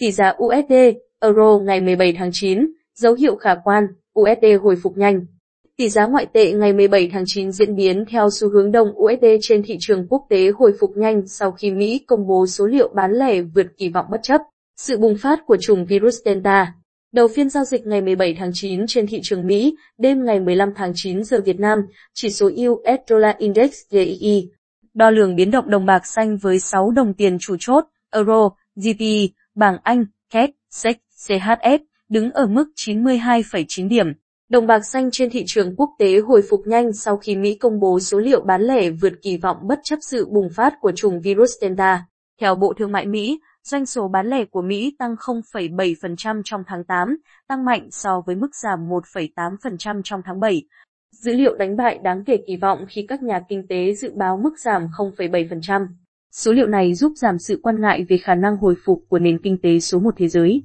[0.00, 0.72] Tỷ giá USD,
[1.20, 3.86] Euro ngày 17 tháng 9, dấu hiệu khả quan,
[4.20, 5.26] USD hồi phục nhanh.
[5.76, 9.24] Tỷ giá ngoại tệ ngày 17 tháng 9 diễn biến theo xu hướng đồng USD
[9.42, 12.88] trên thị trường quốc tế hồi phục nhanh sau khi Mỹ công bố số liệu
[12.94, 14.40] bán lẻ vượt kỳ vọng bất chấp
[14.76, 16.74] sự bùng phát của chủng virus Delta.
[17.12, 20.72] Đầu phiên giao dịch ngày 17 tháng 9 trên thị trường Mỹ, đêm ngày 15
[20.76, 21.78] tháng 9 giờ Việt Nam,
[22.14, 24.50] chỉ số US Dollar Index DXY
[24.94, 29.30] đo lường biến động đồng bạc xanh với 6 đồng tiền chủ chốt, Euro, GBP,
[29.60, 34.06] bảng Anh, KED, SEC, CHF, đứng ở mức 92,9 điểm.
[34.48, 37.80] Đồng bạc xanh trên thị trường quốc tế hồi phục nhanh sau khi Mỹ công
[37.80, 41.20] bố số liệu bán lẻ vượt kỳ vọng bất chấp sự bùng phát của chủng
[41.20, 42.04] virus Delta.
[42.40, 46.84] Theo Bộ Thương mại Mỹ, doanh số bán lẻ của Mỹ tăng 0,7% trong tháng
[46.84, 47.16] 8,
[47.48, 50.62] tăng mạnh so với mức giảm 1,8% trong tháng 7.
[51.12, 54.36] Dữ liệu đánh bại đáng kể kỳ vọng khi các nhà kinh tế dự báo
[54.36, 55.86] mức giảm 0,7%.
[56.32, 59.38] Số liệu này giúp giảm sự quan ngại về khả năng hồi phục của nền
[59.42, 60.62] kinh tế số một thế giới.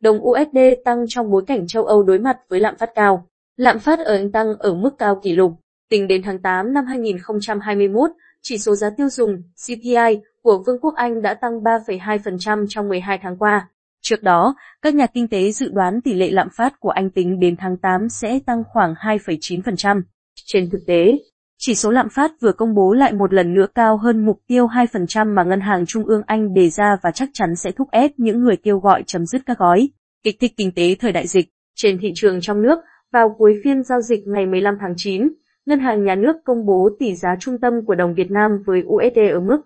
[0.00, 3.26] Đồng USD tăng trong bối cảnh châu Âu đối mặt với lạm phát cao.
[3.56, 5.52] Lạm phát ở Anh tăng ở mức cao kỷ lục.
[5.90, 8.10] Tính đến tháng 8 năm 2021,
[8.42, 13.18] chỉ số giá tiêu dùng CPI của Vương quốc Anh đã tăng 3,2% trong 12
[13.22, 13.68] tháng qua.
[14.02, 17.40] Trước đó, các nhà kinh tế dự đoán tỷ lệ lạm phát của Anh tính
[17.40, 20.02] đến tháng 8 sẽ tăng khoảng 2,9%.
[20.44, 21.18] Trên thực tế,
[21.62, 24.66] chỉ số lạm phát vừa công bố lại một lần nữa cao hơn mục tiêu
[24.66, 28.10] 2% mà Ngân hàng Trung ương Anh đề ra và chắc chắn sẽ thúc ép
[28.16, 29.88] những người kêu gọi chấm dứt các gói
[30.22, 31.48] kích thích kinh tế thời đại dịch.
[31.76, 32.78] Trên thị trường trong nước,
[33.12, 35.28] vào cuối phiên giao dịch ngày 15 tháng 9,
[35.66, 38.82] Ngân hàng Nhà nước công bố tỷ giá trung tâm của đồng Việt Nam với
[38.86, 39.60] USD ở mức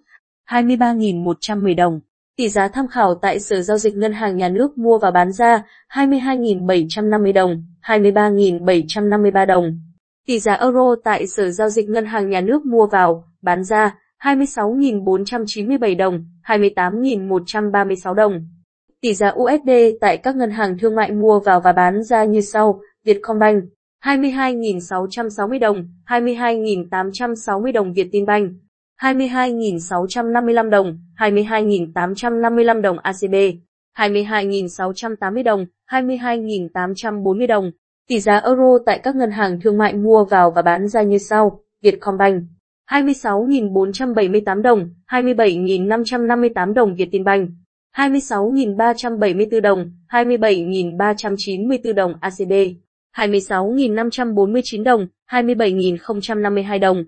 [0.50, 2.00] 23.110 đồng.
[2.36, 5.32] Tỷ giá tham khảo tại Sở Giao dịch Ngân hàng Nhà nước mua và bán
[5.32, 9.78] ra 22.750 đồng, 23.753 đồng.
[10.26, 13.98] Tỷ giá euro tại Sở Giao dịch Ngân hàng Nhà nước mua vào, bán ra
[14.22, 18.46] 26.497 đồng, 28.136 đồng.
[19.00, 22.40] Tỷ giá USD tại các ngân hàng thương mại mua vào và bán ra như
[22.40, 23.64] sau, Vietcombank
[24.04, 28.52] 22.660 đồng, 22.860 đồng Vietinbank
[29.00, 33.34] 22.655 đồng, 22.855 đồng ACB,
[33.96, 37.70] 22.680 đồng, 22.840 đồng.
[38.08, 41.18] Tỷ giá euro tại các ngân hàng thương mại mua vào và bán ra như
[41.18, 42.42] sau, Vietcombank
[42.90, 47.50] 26.478 đồng, 27.558 đồng Vietinbank,
[47.96, 52.52] 26.374 đồng, 27.394 đồng ACB,
[53.16, 57.04] 26.549 đồng, 27.052 đồng.